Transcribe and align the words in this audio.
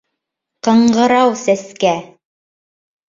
—Ҡыңғырау 0.67 1.29
сәскә! 1.43 1.93